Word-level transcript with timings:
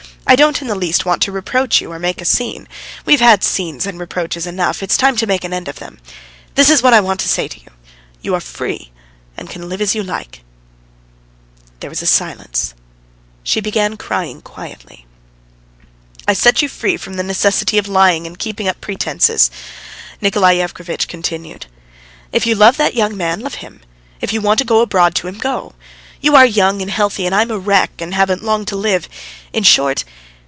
"I 0.27 0.35
don't 0.37 0.61
in 0.61 0.69
the 0.69 0.75
least 0.75 1.03
want 1.05 1.21
to 1.23 1.31
reproach 1.31 1.81
you 1.81 1.91
or 1.91 1.99
make 1.99 2.21
a 2.21 2.25
scene. 2.25 2.69
We've 3.05 3.19
had 3.19 3.43
scenes 3.43 3.85
and 3.85 3.99
reproaches 3.99 4.47
enough; 4.47 4.81
it's 4.81 4.95
time 4.95 5.17
to 5.17 5.27
make 5.27 5.43
an 5.43 5.51
end 5.51 5.67
of 5.67 5.79
them.... 5.79 5.99
This 6.55 6.69
is 6.69 6.81
what 6.81 6.93
I 6.93 7.01
want 7.01 7.19
to 7.19 7.27
say 7.27 7.49
to 7.49 7.59
you: 7.59 7.67
you 8.21 8.33
are 8.33 8.39
free, 8.39 8.91
and 9.35 9.49
can 9.49 9.67
live 9.67 9.81
as 9.81 9.93
you 9.93 10.03
like." 10.03 10.43
There 11.81 11.89
was 11.89 12.01
a 12.01 12.05
silence. 12.05 12.73
She 13.43 13.59
began 13.59 13.97
crying 13.97 14.39
quietly. 14.41 15.05
"I 16.25 16.31
set 16.31 16.61
you 16.61 16.69
free 16.69 16.95
from 16.95 17.15
the 17.15 17.23
necessity 17.23 17.77
of 17.77 17.89
lying 17.89 18.25
and 18.25 18.39
keeping 18.39 18.69
up 18.69 18.79
pretences," 18.79 19.51
Nikolay 20.21 20.59
Yevgrafitch 20.59 21.09
continued. 21.09 21.65
"If 22.31 22.45
you 22.47 22.55
love 22.55 22.77
that 22.77 22.95
young 22.95 23.17
man, 23.17 23.41
love 23.41 23.55
him; 23.55 23.81
if 24.21 24.31
you 24.31 24.39
want 24.39 24.59
to 24.59 24.65
go 24.71 24.79
abroad 24.79 25.13
to 25.15 25.27
him, 25.27 25.39
go. 25.39 25.73
You 26.23 26.35
are 26.35 26.45
young, 26.45 26.77
healthy, 26.87 27.25
and 27.25 27.33
I 27.33 27.41
am 27.41 27.49
a 27.49 27.57
wreck, 27.57 27.99
and 27.99 28.13
haven't 28.13 28.43
long 28.43 28.63
to 28.65 28.75
live. 28.75 29.09
In 29.53 29.63
short 29.63 30.03